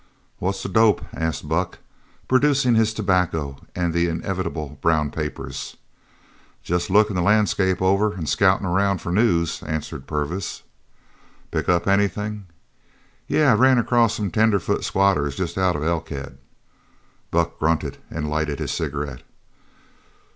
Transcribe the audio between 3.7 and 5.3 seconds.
and the inevitable brown